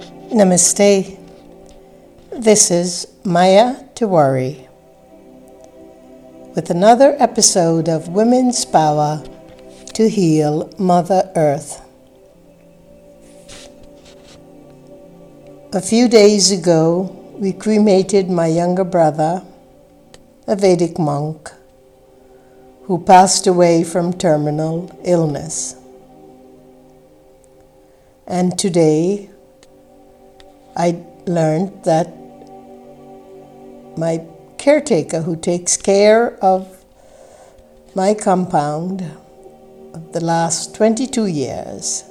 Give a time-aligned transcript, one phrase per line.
[0.00, 1.18] Namaste.
[2.32, 4.66] This is Maya Tiwari
[6.54, 9.22] with another episode of Women's Power
[9.94, 11.82] to Heal Mother Earth.
[15.72, 19.42] A few days ago, we cremated my younger brother,
[20.46, 21.50] a Vedic monk,
[22.84, 25.76] who passed away from terminal illness.
[28.26, 29.30] And today,
[30.76, 32.14] I learned that
[33.96, 34.24] my
[34.58, 36.84] caretaker, who takes care of
[37.94, 39.02] my compound
[39.94, 42.04] of the last 22 years,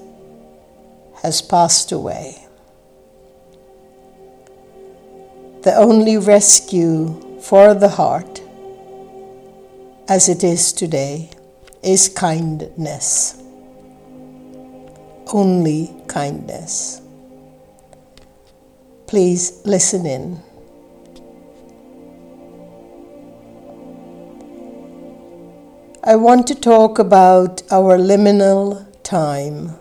[1.21, 2.45] has passed away.
[5.63, 8.41] The only rescue for the heart,
[10.07, 11.29] as it is today,
[11.83, 13.41] is kindness.
[15.31, 17.01] Only kindness.
[19.09, 20.39] Please listen in.
[26.03, 29.71] I want to talk about our liminal time,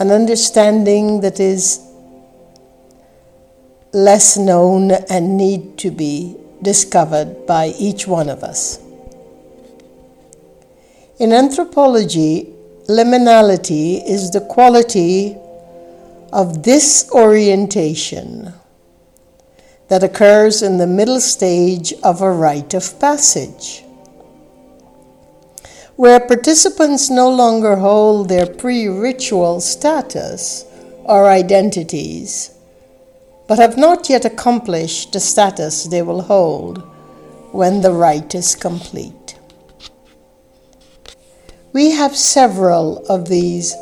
[0.00, 1.86] an understanding that is
[3.92, 8.78] less known and need to be discovered by each one of us.
[11.18, 12.54] In anthropology,
[12.88, 15.36] liminality is the quality
[16.32, 18.54] of disorientation
[19.88, 23.84] that occurs in the middle stage of a rite of passage,
[25.96, 30.64] where participants no longer hold their pre ritual status
[31.04, 32.54] or identities,
[33.46, 36.78] but have not yet accomplished the status they will hold
[37.52, 39.38] when the rite is complete.
[41.74, 43.74] We have several of these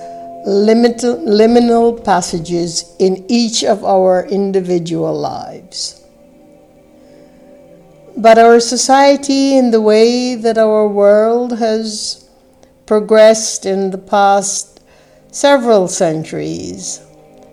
[0.46, 6.02] liminal passages in each of our individual lives.
[8.16, 12.28] But our society, in the way that our world has
[12.86, 14.80] progressed in the past
[15.30, 17.00] several centuries,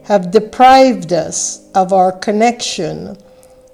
[0.05, 3.17] have deprived us of our connection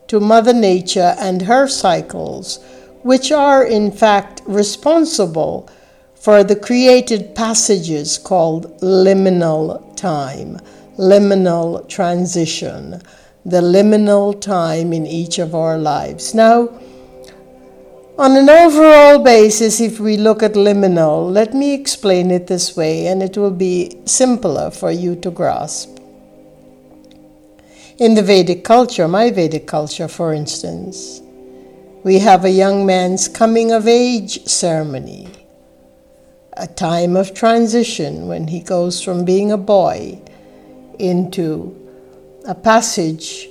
[0.08, 2.60] to Mother Nature and her cycles,
[3.04, 5.70] which are in fact responsible
[6.24, 10.58] for the created passages called liminal time,
[10.98, 13.02] liminal transition,
[13.44, 16.34] the liminal time in each of our lives.
[16.34, 16.70] Now,
[18.18, 23.08] on an overall basis, if we look at liminal, let me explain it this way,
[23.08, 25.90] and it will be simpler for you to grasp.
[27.98, 31.22] In the Vedic culture, my Vedic culture, for instance,
[32.06, 35.43] we have a young man's coming of age ceremony
[36.58, 40.20] a time of transition when he goes from being a boy
[41.00, 41.76] into
[42.46, 43.50] a passage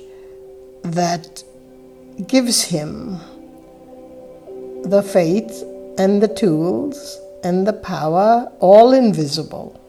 [0.83, 1.43] that
[2.27, 3.19] gives him
[4.83, 5.63] the faith
[5.97, 9.79] and the tools and the power, all invisible,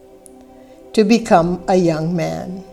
[0.93, 2.65] to become a young man.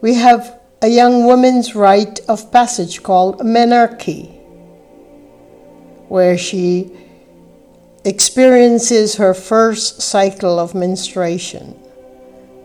[0.00, 4.28] We have a young woman's rite of passage called menarche,
[6.08, 6.90] where she
[8.04, 11.78] experiences her first cycle of menstruation,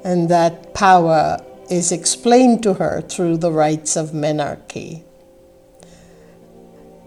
[0.03, 5.03] and that power is explained to her through the rites of menarche.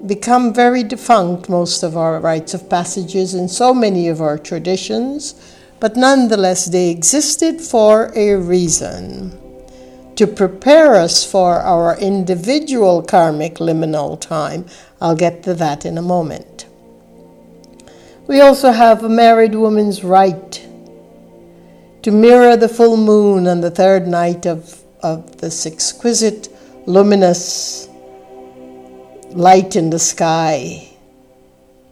[0.04, 5.34] Become very defunct, most of our rites of passages and so many of our traditions,
[5.80, 9.38] but nonetheless they existed for a reason
[10.16, 14.64] to prepare us for our individual karmic liminal time.
[15.00, 16.66] I'll get to that in a moment.
[18.26, 20.52] We also have a married woman's right
[22.02, 26.48] to mirror the full moon on the third night of, of this exquisite,
[26.86, 27.88] luminous
[29.30, 30.88] light in the sky.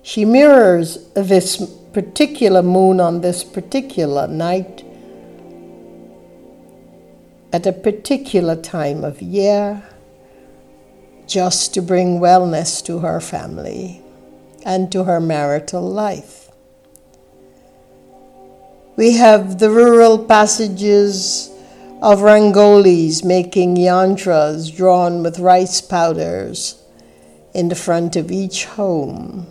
[0.02, 1.56] She mirrors this
[1.92, 4.84] particular moon on this particular night
[7.52, 9.84] at a particular time of year
[11.28, 14.03] just to bring wellness to her family
[14.64, 16.50] and to her marital life.
[18.96, 21.50] We have the rural passages
[22.00, 26.80] of Rangolis making yantras drawn with rice powders
[27.54, 29.46] in the front of each home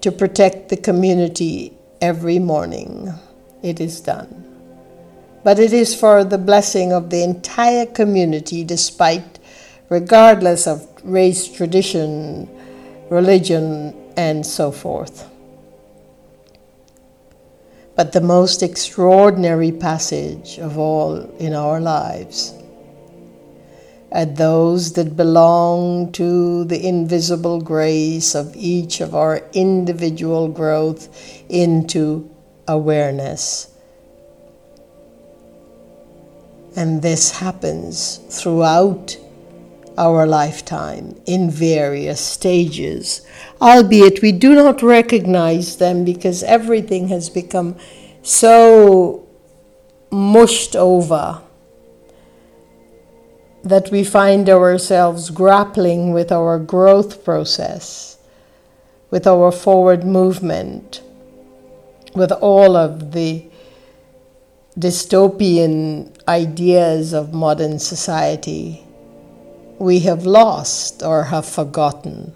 [0.00, 3.12] to protect the community every morning.
[3.62, 4.44] It is done.
[5.42, 9.38] But it is for the blessing of the entire community, despite,
[9.88, 12.48] regardless of race, tradition,
[13.10, 15.28] religion, and so forth.
[17.96, 22.52] but the most extraordinary passage of all in our lives.
[24.12, 31.08] At those that belong to the invisible grace of each of our individual growth
[31.48, 32.30] into
[32.68, 33.72] awareness.
[36.76, 39.16] And this happens throughout
[39.98, 43.26] our lifetime in various stages,
[43.60, 47.76] albeit we do not recognize them because everything has become
[48.22, 49.26] so
[50.10, 51.40] mushed over
[53.64, 58.18] that we find ourselves grappling with our growth process,
[59.10, 61.02] with our forward movement,
[62.14, 63.44] with all of the
[64.78, 68.85] dystopian ideas of modern society
[69.78, 72.34] we have lost or have forgotten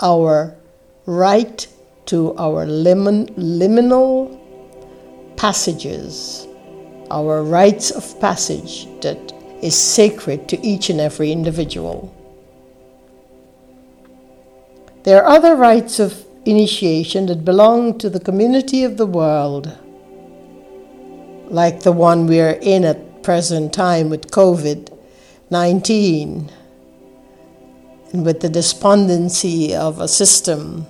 [0.00, 0.56] our
[1.06, 1.66] right
[2.06, 4.38] to our limin- liminal
[5.36, 6.46] passages,
[7.10, 9.18] our rites of passage that
[9.62, 12.14] is sacred to each and every individual.
[15.02, 19.76] There are other rites of initiation that belong to the community of the world,
[21.48, 24.93] like the one we are in at present time with COVID
[25.50, 26.50] 19.
[28.12, 30.86] And with the despondency of a system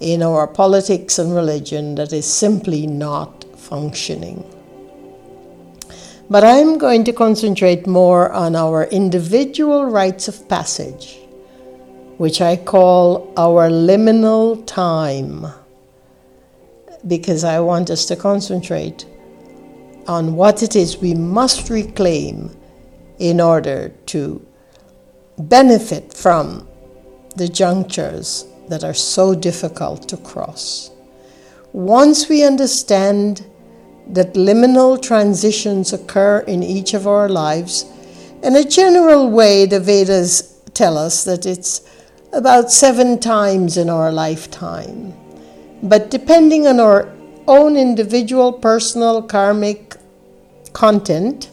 [0.00, 4.44] in our politics and religion that is simply not functioning.
[6.28, 11.18] But I'm going to concentrate more on our individual rites of passage,
[12.16, 15.46] which I call our liminal time,
[17.06, 19.06] because I want us to concentrate
[20.08, 22.55] on what it is we must reclaim
[23.18, 24.46] in order to
[25.38, 26.66] benefit from
[27.36, 30.90] the junctures that are so difficult to cross.
[31.72, 33.46] Once we understand
[34.08, 37.84] that liminal transitions occur in each of our lives,
[38.42, 41.82] in a general way, the Vedas tell us that it's
[42.32, 45.14] about seven times in our lifetime.
[45.82, 47.12] But depending on our
[47.46, 49.96] own individual personal karmic
[50.72, 51.50] content,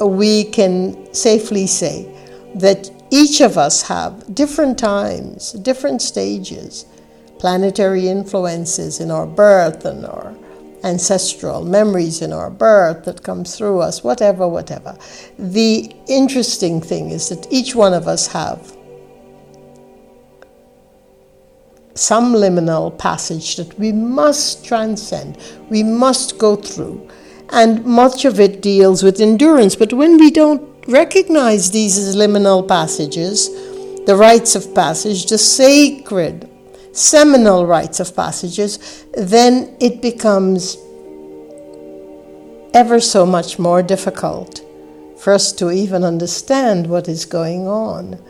[0.00, 2.12] we can safely say
[2.56, 6.86] that each of us have different times, different stages,
[7.38, 10.34] planetary influences in our birth and our
[10.84, 14.96] ancestral memories in our birth that comes through us, whatever, whatever.
[15.38, 18.76] The interesting thing is that each one of us have
[21.94, 25.38] some liminal passage that we must transcend,
[25.70, 27.05] we must go through
[27.50, 29.76] and much of it deals with endurance.
[29.76, 33.48] But when we don't recognize these as liminal passages,
[34.06, 36.48] the rites of passage, the sacred,
[36.92, 40.76] seminal rites of passages, then it becomes
[42.72, 44.62] ever so much more difficult
[45.18, 48.22] for us to even understand what is going on.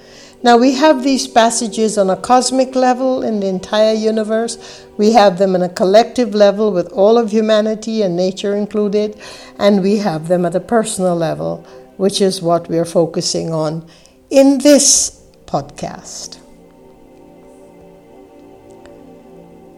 [0.42, 4.86] Now, we have these passages on a cosmic level in the entire universe.
[4.96, 9.18] We have them on a collective level with all of humanity and nature included.
[9.58, 11.66] And we have them at a personal level,
[11.96, 13.88] which is what we're focusing on
[14.30, 16.38] in this podcast.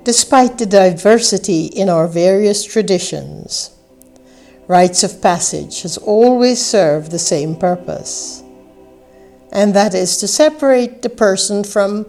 [0.04, 3.70] Despite the diversity in our various traditions,
[4.66, 8.42] rites of passage has always served the same purpose
[9.52, 12.07] and that is to separate the person from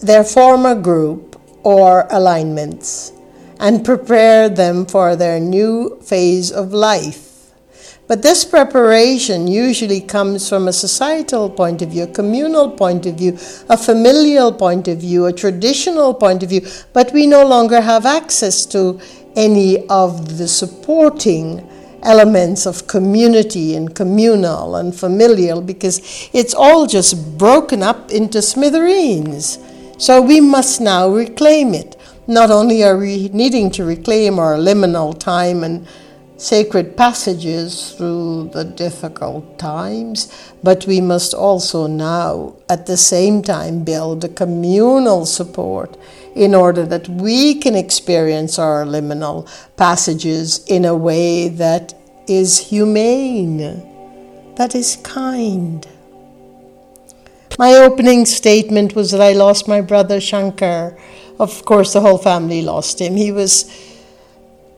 [0.00, 3.12] their former group or alignments
[3.60, 7.28] and prepare them for their new phase of life.
[8.06, 13.16] But this preparation usually comes from a societal point of view, a communal point of
[13.16, 13.36] view,
[13.68, 18.06] a familial point of view, a traditional point of view, but we no longer have
[18.06, 18.98] access to
[19.36, 21.68] any of the supporting
[22.08, 26.00] elements of community and communal and familial because
[26.32, 29.58] it's all just broken up into smithereens.
[29.98, 31.96] So we must now reclaim it.
[32.26, 35.86] Not only are we needing to reclaim our liminal time and
[36.38, 43.84] sacred passages through the difficult times, but we must also now, at the same time,
[43.84, 45.98] build a communal support
[46.34, 51.92] in order that we can experience our liminal passages in a way that
[52.28, 53.58] is humane,
[54.56, 55.86] that is kind.
[57.58, 60.96] My opening statement was that I lost my brother Shankar.
[61.40, 63.16] Of course, the whole family lost him.
[63.16, 63.64] He was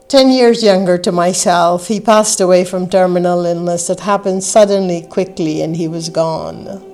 [0.08, 1.88] 10 years younger to myself.
[1.88, 6.86] He passed away from terminal illness that happened suddenly, quickly, and he was gone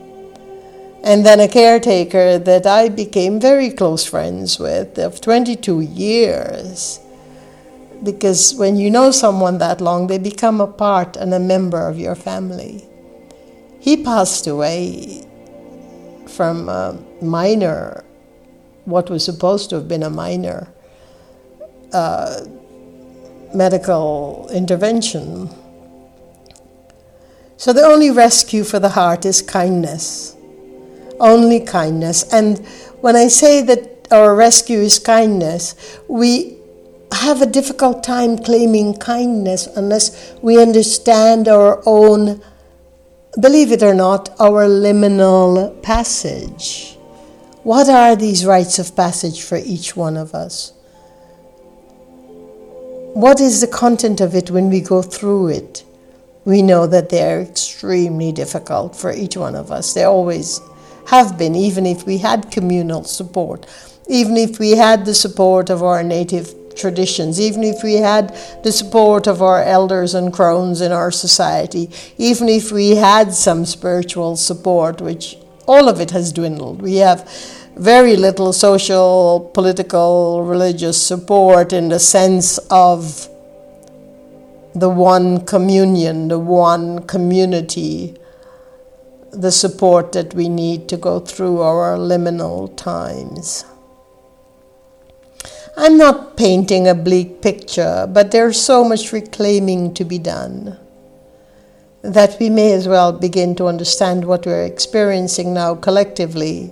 [1.07, 6.99] and then a caretaker that I became very close friends with of 22 years
[8.03, 11.99] because when you know someone that long, they become a part and a member of
[11.99, 12.85] your family.
[13.81, 15.27] He passed away
[16.27, 18.05] from a minor,
[18.85, 20.73] what was supposed to have been a minor
[21.93, 22.45] uh,
[23.55, 25.49] medical intervention.
[27.57, 30.37] So the only rescue for the heart is kindness.
[31.19, 32.31] Only kindness.
[32.33, 32.59] And
[33.01, 35.75] when I say that our rescue is kindness,
[36.09, 36.56] we
[37.13, 42.43] have a difficult time claiming kindness unless we understand our own,
[43.41, 46.97] believe it or not, our liminal passage.
[47.63, 50.73] What are these rites of passage for each one of us?
[53.15, 55.85] What is the content of it when we go through it?
[56.45, 59.95] We know that they're extremely difficult for each one of us.
[59.95, 60.61] They always
[61.07, 63.67] have been, even if we had communal support,
[64.07, 68.73] even if we had the support of our native traditions, even if we had the
[68.73, 74.37] support of our elders and crones in our society, even if we had some spiritual
[74.37, 76.81] support, which all of it has dwindled.
[76.81, 77.29] We have
[77.77, 83.29] very little social, political, religious support in the sense of
[84.75, 88.15] the one communion, the one community,
[89.33, 93.65] the support that we need to go through our liminal times.
[95.79, 100.79] I'm not painting a bleak picture, but there's so much reclaiming to be done
[102.01, 106.71] that we may as well begin to understand what we're experiencing now collectively.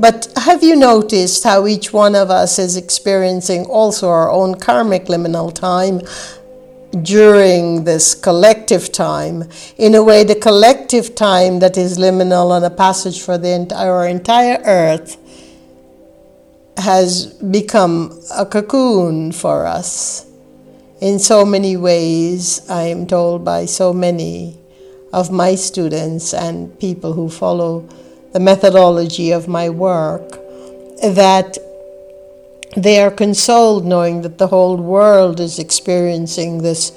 [0.00, 5.04] But have you noticed how each one of us is experiencing also our own karmic
[5.04, 6.00] liminal time
[7.04, 9.44] during this collective time?
[9.78, 13.92] In a way, the collective time that is liminal on a passage for the entire,
[13.92, 15.18] our entire earth
[16.76, 20.26] has become a cocoon for us.
[21.00, 24.58] In so many ways, I am told by so many
[25.12, 27.88] of my students and people who follow
[28.32, 30.28] the methodology of my work
[31.02, 31.56] that
[32.76, 36.92] they are consoled knowing that the whole world is experiencing this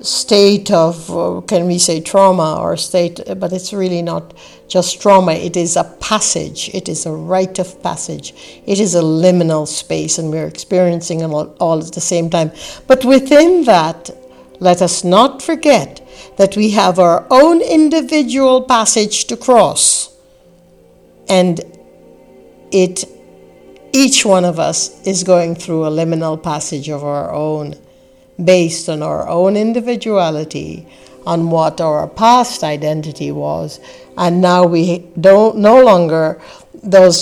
[0.00, 4.32] state of, uh, can we say trauma or state, but it's really not
[4.68, 5.32] just trauma.
[5.32, 6.70] It is a passage.
[6.74, 8.34] It is a rite of passage.
[8.66, 12.52] It is a liminal space, and we're experiencing it all, all at the same time.
[12.86, 14.10] But within that,
[14.60, 16.06] let us not forget
[16.36, 20.14] that we have our own individual passage to cross.
[21.28, 21.60] And
[22.70, 23.04] it
[23.92, 27.74] each one of us is going through a liminal passage of our own
[28.42, 30.86] based on our own individuality,
[31.28, 33.80] on what our past identity was,
[34.16, 36.40] and now we don't no longer
[36.82, 37.18] those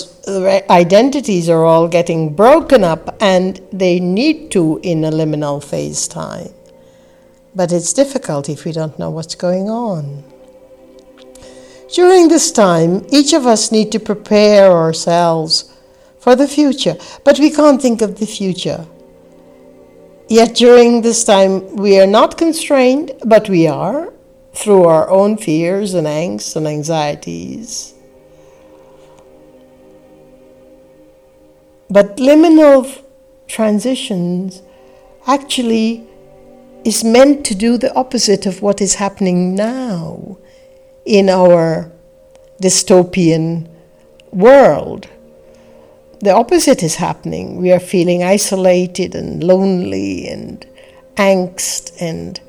[0.70, 6.52] identities are all getting broken up and they need to in a liminal phase time.
[7.54, 10.22] But it's difficult if we don't know what's going on.
[11.92, 15.72] During this time, each of us need to prepare ourselves
[16.20, 18.86] for the future, but we can't think of the future
[20.28, 24.12] Yet during this time, we are not constrained, but we are
[24.54, 27.94] through our own fears and angst and anxieties.
[31.88, 33.02] But liminal
[33.46, 34.62] transitions
[35.28, 36.08] actually
[36.84, 40.38] is meant to do the opposite of what is happening now
[41.04, 41.92] in our
[42.60, 43.68] dystopian
[44.32, 45.08] world
[46.26, 47.56] the opposite is happening.
[47.56, 50.66] We are feeling isolated and lonely and
[51.14, 52.40] angst and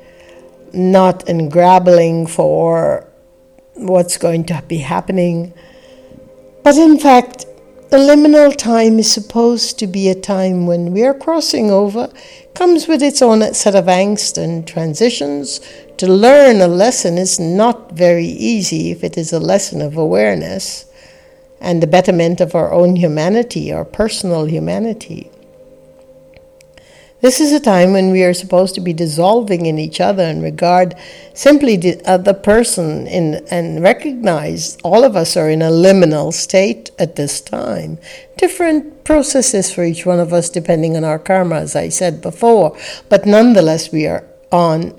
[0.73, 3.07] not and grappling for
[3.75, 5.53] what's going to be happening.
[6.63, 7.45] But in fact,
[7.91, 12.11] the liminal time is supposed to be a time when we are crossing over,
[12.55, 15.61] comes with its own set of angst and transitions.
[15.97, 20.86] To learn a lesson is not very easy if it is a lesson of awareness
[21.59, 25.31] and the betterment of our own humanity, our personal humanity.
[27.19, 30.43] This is a time when we are supposed to be dissolving in each other and
[30.43, 30.93] regard
[31.33, 36.91] simply the other person in, and recognize all of us are in a liminal state
[36.99, 37.97] at this time.
[38.37, 42.77] Different processes for each one of us depending on our karma, as I said before,
[43.09, 44.93] but nonetheless we are on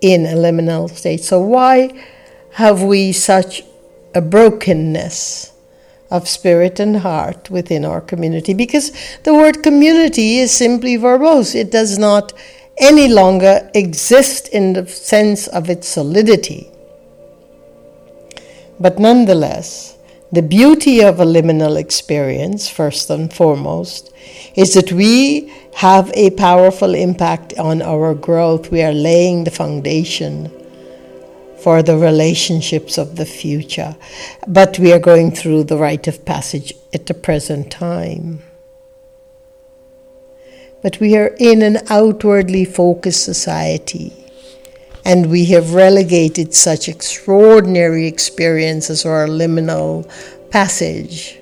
[0.00, 1.22] in a liminal state.
[1.22, 1.90] So why
[2.54, 3.62] have we such
[4.16, 5.52] a brokenness?
[6.10, 8.92] Of spirit and heart within our community because
[9.24, 11.54] the word community is simply verbose.
[11.54, 12.32] It does not
[12.78, 16.70] any longer exist in the sense of its solidity.
[18.78, 19.96] But nonetheless,
[20.30, 24.12] the beauty of a liminal experience, first and foremost,
[24.54, 28.70] is that we have a powerful impact on our growth.
[28.70, 30.50] We are laying the foundation
[31.66, 33.96] for the relationships of the future.
[34.46, 38.44] But we are going through the rite of passage at the present time.
[40.80, 44.12] But we are in an outwardly focused society,
[45.04, 50.08] and we have relegated such extraordinary experiences our liminal
[50.50, 51.40] passage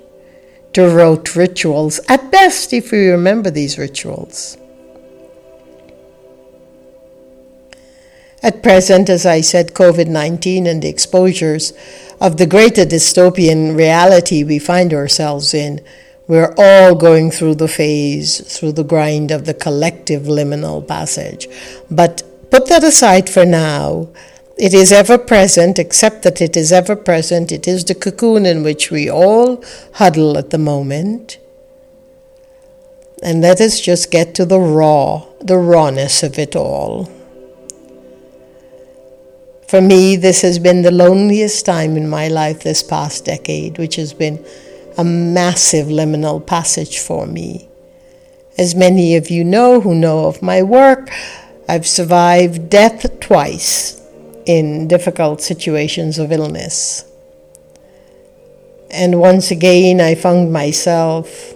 [0.73, 4.57] to rote rituals, at best, if we remember these rituals.
[8.45, 11.73] At present, as I said, COVID 19 and the exposures
[12.21, 15.81] of the greater dystopian reality we find ourselves in,
[16.27, 21.49] we're all going through the phase, through the grind of the collective liminal passage.
[21.91, 24.09] But put that aside for now.
[24.59, 27.51] It is ever present, except that it is ever present.
[27.51, 31.39] It is the cocoon in which we all huddle at the moment.
[33.23, 37.09] And let us just get to the raw, the rawness of it all.
[39.75, 43.97] For me, this has been the loneliest time in my life this past decade, which
[43.97, 44.38] has been
[44.97, 47.69] a massive liminal passage for me.
[48.57, 51.11] As many of you know who know of my work,
[51.69, 54.00] I've survived death twice
[54.47, 57.04] in difficult situations of illness.
[58.93, 61.52] And once again, I found myself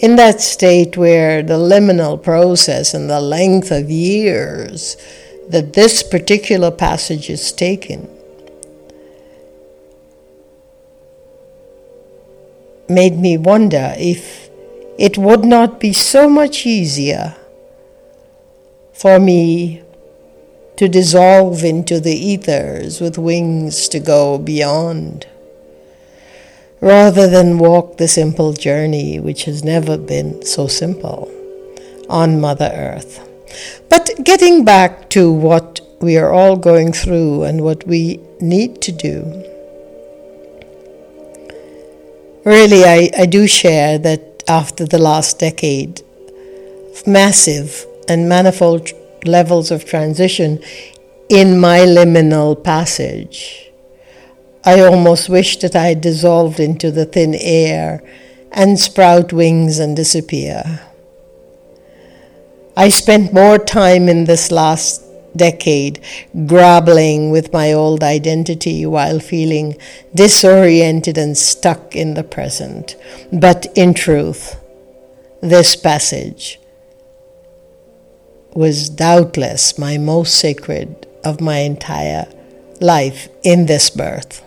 [0.00, 4.98] in that state where the liminal process and the length of years
[5.50, 8.08] that this particular passage is taken
[12.88, 14.50] made me wonder if
[14.98, 17.34] it would not be so much easier
[18.92, 19.82] for me
[20.76, 25.26] to dissolve into the ethers with wings to go beyond,
[26.80, 31.30] rather than walk the simple journey which has never been so simple
[32.08, 33.33] on Mother Earth.
[33.88, 38.92] But getting back to what we are all going through and what we need to
[38.92, 39.22] do.
[42.44, 46.02] Really, I, I do share that after the last decade
[46.90, 48.90] of massive and manifold
[49.24, 50.62] levels of transition
[51.30, 53.70] in my liminal passage,
[54.62, 58.02] I almost wish that I had dissolved into the thin air
[58.52, 60.80] and sprout wings and disappear.
[62.76, 65.02] I spent more time in this last
[65.36, 66.00] decade
[66.46, 69.76] grappling with my old identity while feeling
[70.14, 72.96] disoriented and stuck in the present.
[73.32, 74.60] But in truth,
[75.40, 76.60] this passage
[78.54, 82.26] was doubtless my most sacred of my entire
[82.80, 84.42] life in this birth.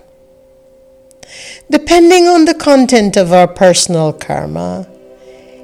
[1.70, 4.88] Depending on the content of our personal karma,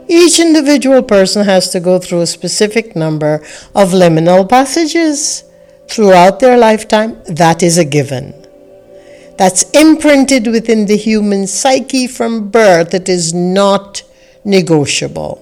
[0.08, 3.36] each individual person has to go through a specific number
[3.76, 5.44] of liminal passages
[5.88, 7.22] throughout their lifetime.
[7.26, 8.34] That is a given.
[9.38, 12.94] That's imprinted within the human psyche from birth.
[12.94, 14.04] It is not
[14.44, 15.40] negotiable.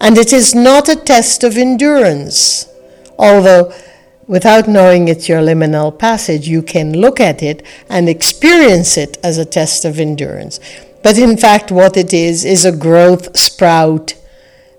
[0.00, 2.68] And it is not a test of endurance.
[3.18, 3.72] Although,
[4.26, 9.38] without knowing it's your liminal passage, you can look at it and experience it as
[9.38, 10.58] a test of endurance.
[11.02, 14.14] But in fact, what it is, is a growth sprout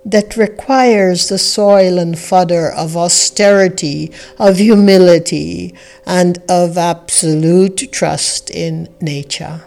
[0.06, 8.90] that requires the soil and fodder of austerity, of humility, and of absolute trust in
[9.00, 9.62] nature.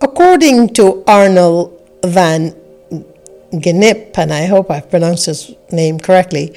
[0.00, 2.56] According to Arnold van
[3.52, 6.54] Gennep, and I hope I've pronounced his name correctly,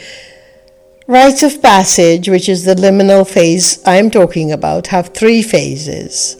[1.05, 6.37] Rites of passage, which is the liminal phase I'm talking about, have three phases.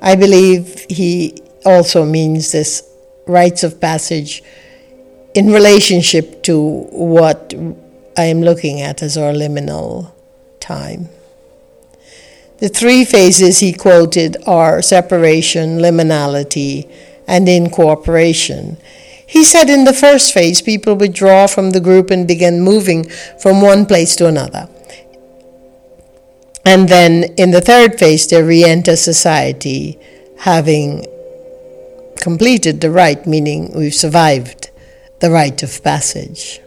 [0.00, 2.88] I believe he also means this
[3.26, 4.42] rites of passage
[5.34, 6.58] in relationship to
[6.90, 7.52] what
[8.16, 10.12] I am looking at as our liminal
[10.60, 11.10] time.
[12.58, 16.90] The three phases he quoted are separation, liminality,
[17.28, 18.78] and incorporation.
[19.26, 23.08] He said in the first phase, people withdraw from the group and begin moving
[23.40, 24.68] from one place to another.
[26.64, 29.98] And then in the third phase, they re enter society
[30.38, 31.06] having
[32.16, 34.70] completed the rite, meaning we've survived
[35.20, 36.60] the rite of passage.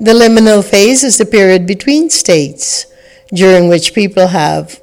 [0.00, 2.86] The liminal phase is the period between states
[3.32, 4.80] during which people have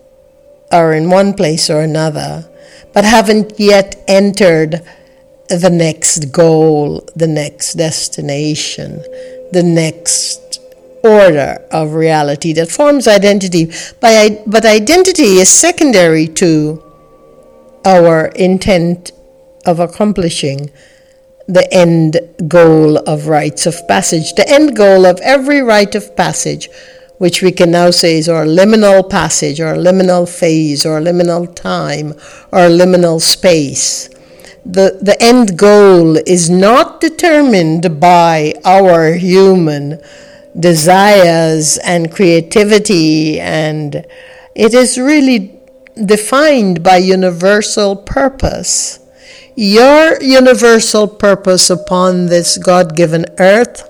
[0.72, 2.50] are in one place or another,
[2.94, 4.82] but haven't yet entered
[5.50, 9.02] the next goal, the next destination,
[9.52, 10.60] the next
[11.04, 13.72] order of reality that forms identity.
[14.00, 16.84] But identity is secondary to
[17.86, 19.12] our intent
[19.66, 20.70] of accomplishing
[21.48, 24.34] the end goal of rites of passage.
[24.34, 26.70] The end goal of every rite of passage,
[27.18, 32.12] which we can now say is our liminal passage, or liminal phase, or liminal time,
[32.52, 34.10] or liminal space.
[34.66, 40.02] The, the end goal is not determined by our human
[40.60, 44.06] desires and creativity, and
[44.56, 45.60] it is really
[46.06, 49.00] defined by universal purpose
[49.60, 53.90] your universal purpose upon this God given earth.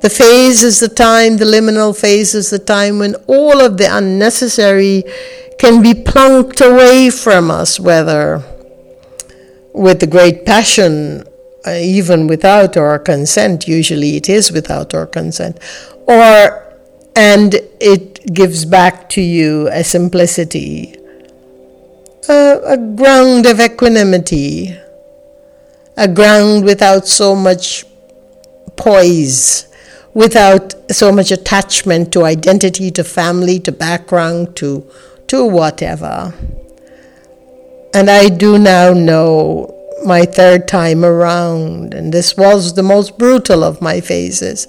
[0.00, 3.88] The phase is the time, the liminal phase is the time when all of the
[3.90, 5.02] unnecessary
[5.58, 8.44] can be plunked away from us, whether
[9.74, 11.24] with the great passion,
[11.66, 15.58] uh, even without our consent, usually it is without our consent,
[16.06, 16.62] or
[17.14, 20.96] and it gives back to you a simplicity
[22.28, 24.76] a, a ground of equanimity,
[25.96, 27.84] a ground without so much
[28.76, 29.68] poise,
[30.14, 34.88] without so much attachment to identity, to family, to background, to,
[35.26, 36.32] to whatever.
[37.94, 39.70] And I do now know
[40.04, 44.66] my third time around, and this was the most brutal of my phases.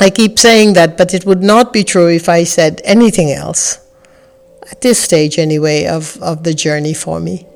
[0.00, 3.78] I keep saying that, but it would not be true if I said anything else
[4.70, 7.46] at this stage anyway of, of the journey for me.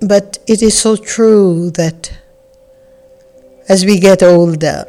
[0.00, 2.18] But it is so true that
[3.68, 4.86] as we get older,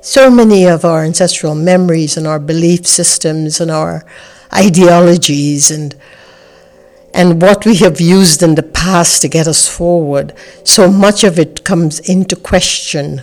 [0.00, 4.04] so many of our ancestral memories and our belief systems and our
[4.52, 5.94] ideologies and
[7.14, 11.38] and what we have used in the past to get us forward, so much of
[11.38, 13.22] it comes into question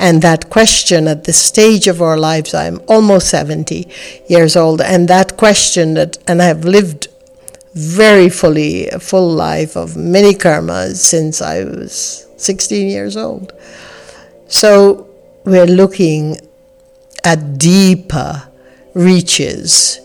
[0.00, 3.86] and that question at this stage of our lives, I'm almost 70
[4.28, 7.08] years old, and that question that, and I've lived
[7.74, 13.52] very fully, a full life of many karmas since I was 16 years old.
[14.48, 15.08] So
[15.44, 16.38] we're looking
[17.22, 18.48] at deeper
[18.94, 20.00] reaches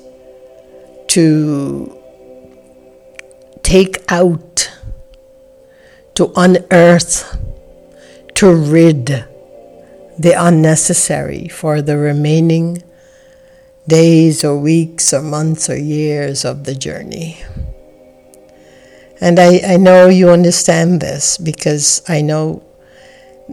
[1.07, 1.94] to
[3.65, 4.71] take out,
[6.13, 7.35] to unearth,
[8.35, 9.25] to rid
[10.19, 12.83] the unnecessary for the remaining
[13.87, 17.43] days or weeks or months or years of the journey.
[19.19, 22.61] And I, I know you understand this because I know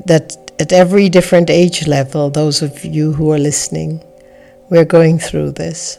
[0.05, 4.05] that at every different age level, those of you who are listening,
[4.69, 5.99] we're going through this.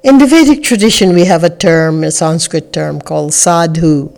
[0.00, 4.14] In the Vedic tradition, we have a term, a Sanskrit term called sadhu,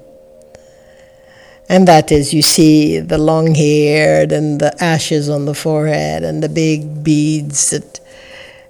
[1.70, 6.42] and that is, you see the long hair and the ashes on the forehead and
[6.42, 8.00] the big beads that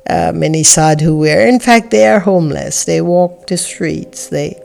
[0.09, 1.49] uh, many sadhu wear.
[1.49, 2.85] In fact, they are homeless.
[2.85, 4.29] They walk the streets.
[4.29, 4.62] They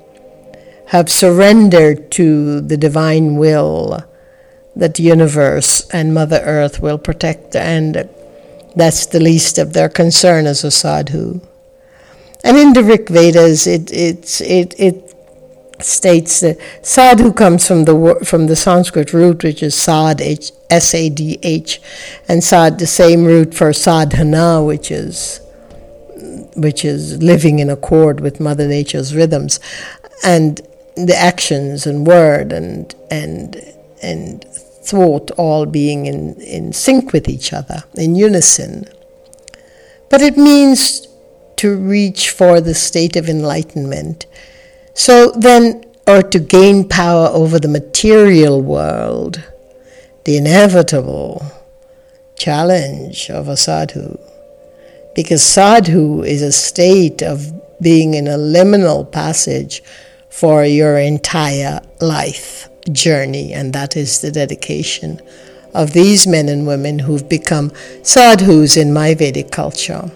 [0.88, 4.04] have surrendered to the divine will
[4.76, 8.08] that the universe and Mother Earth will protect, and
[8.76, 11.42] that's the least of their concern as a sadhu.
[12.46, 15.16] And in the Rig Vedas, it, it, it, it
[15.82, 20.22] states that sadhu comes from the from the Sanskrit root, which is sad,
[20.70, 21.82] S A D H,
[22.30, 25.42] and sad the same root for sadhana, which is
[26.56, 29.60] which is living in accord with Mother Nature's rhythms,
[30.24, 30.62] and
[30.96, 33.58] the actions and word and and
[34.04, 38.88] and thought all being in, in sync with each other, in unison.
[40.10, 41.08] But it means
[41.58, 44.26] to reach for the state of enlightenment
[44.96, 49.44] so then, or to gain power over the material world,
[50.24, 51.46] the inevitable
[52.38, 54.18] challenge of a sadhu.
[55.14, 59.84] Because sadhu is a state of being in a liminal passage
[60.30, 65.20] for your entire life journey, and that is the dedication
[65.74, 70.10] of these men and women who've become sadhus in my Vedic culture.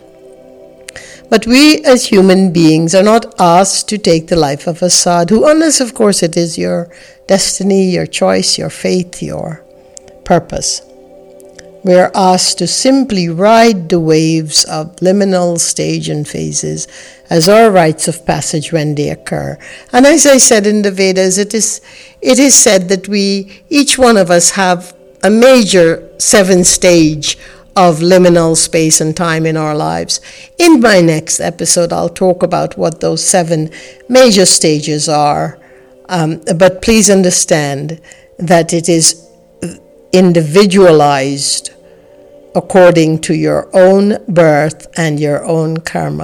[1.29, 5.45] But we as human beings are not asked to take the life of a sadhu,
[5.45, 6.89] unless, of course, it is your
[7.27, 9.63] destiny, your choice, your faith, your
[10.25, 10.81] purpose.
[11.83, 16.87] We are asked to simply ride the waves of liminal stage and phases
[17.29, 19.57] as our rites of passage when they occur.
[19.93, 21.79] And as I said in the Vedas, it is,
[22.21, 27.37] it is said that we, each one of us, have a major seven stage
[27.79, 30.19] of liminal space and time in our lives.
[30.57, 33.71] In my next episode, I'll talk about what those seven
[34.09, 35.57] major stages are.
[36.09, 38.01] Um, but please understand
[38.37, 39.25] that it is
[40.11, 41.69] individualized
[42.53, 46.17] according to your own birth and your own karma.